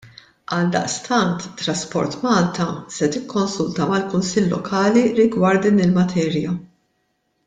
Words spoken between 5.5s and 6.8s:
din il-materja.